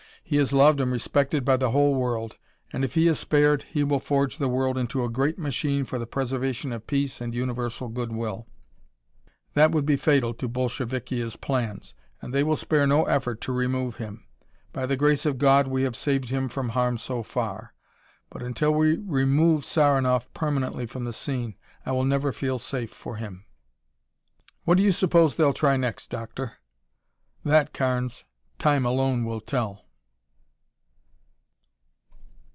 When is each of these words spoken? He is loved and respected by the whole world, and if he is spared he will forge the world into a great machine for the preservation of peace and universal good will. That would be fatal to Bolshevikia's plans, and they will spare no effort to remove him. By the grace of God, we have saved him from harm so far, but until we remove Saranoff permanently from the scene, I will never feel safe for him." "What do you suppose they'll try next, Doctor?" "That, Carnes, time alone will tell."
He 0.23 0.37
is 0.37 0.53
loved 0.53 0.79
and 0.79 0.89
respected 0.89 1.43
by 1.43 1.57
the 1.57 1.71
whole 1.71 1.93
world, 1.93 2.37
and 2.71 2.85
if 2.85 2.93
he 2.93 3.05
is 3.09 3.19
spared 3.19 3.63
he 3.63 3.83
will 3.83 3.99
forge 3.99 4.37
the 4.37 4.47
world 4.47 4.77
into 4.77 5.03
a 5.03 5.09
great 5.09 5.37
machine 5.37 5.83
for 5.83 5.99
the 5.99 6.07
preservation 6.07 6.71
of 6.71 6.87
peace 6.87 7.19
and 7.19 7.35
universal 7.35 7.89
good 7.89 8.13
will. 8.13 8.47
That 9.55 9.71
would 9.71 9.85
be 9.85 9.97
fatal 9.97 10.33
to 10.35 10.47
Bolshevikia's 10.47 11.35
plans, 11.35 11.95
and 12.21 12.33
they 12.33 12.45
will 12.45 12.55
spare 12.55 12.87
no 12.87 13.03
effort 13.07 13.41
to 13.41 13.51
remove 13.51 13.97
him. 13.97 14.25
By 14.71 14.85
the 14.85 14.95
grace 14.95 15.25
of 15.25 15.37
God, 15.37 15.67
we 15.67 15.83
have 15.83 15.97
saved 15.97 16.29
him 16.29 16.47
from 16.47 16.69
harm 16.69 16.97
so 16.97 17.23
far, 17.23 17.73
but 18.29 18.41
until 18.41 18.73
we 18.73 18.99
remove 18.99 19.65
Saranoff 19.65 20.31
permanently 20.33 20.85
from 20.85 21.03
the 21.03 21.11
scene, 21.11 21.57
I 21.85 21.91
will 21.91 22.05
never 22.05 22.31
feel 22.31 22.57
safe 22.57 22.91
for 22.91 23.17
him." 23.17 23.43
"What 24.63 24.77
do 24.77 24.83
you 24.83 24.93
suppose 24.93 25.35
they'll 25.35 25.51
try 25.51 25.75
next, 25.75 26.09
Doctor?" 26.09 26.53
"That, 27.43 27.73
Carnes, 27.73 28.23
time 28.59 28.85
alone 28.85 29.25
will 29.25 29.41
tell." 29.41 29.87